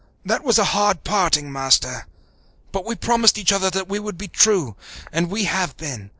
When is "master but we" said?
1.51-2.95